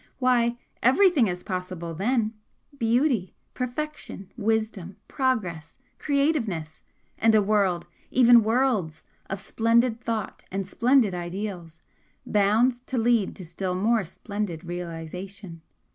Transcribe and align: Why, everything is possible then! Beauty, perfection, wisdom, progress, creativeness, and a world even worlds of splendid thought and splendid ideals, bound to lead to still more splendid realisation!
Why, 0.17 0.57
everything 0.81 1.27
is 1.27 1.43
possible 1.43 1.93
then! 1.93 2.33
Beauty, 2.75 3.35
perfection, 3.53 4.31
wisdom, 4.35 4.95
progress, 5.07 5.77
creativeness, 5.99 6.81
and 7.19 7.35
a 7.35 7.41
world 7.43 7.85
even 8.09 8.41
worlds 8.41 9.03
of 9.29 9.39
splendid 9.39 10.01
thought 10.01 10.43
and 10.49 10.65
splendid 10.65 11.13
ideals, 11.13 11.83
bound 12.25 12.71
to 12.87 12.97
lead 12.97 13.35
to 13.35 13.45
still 13.45 13.75
more 13.75 14.03
splendid 14.03 14.63
realisation! 14.63 15.61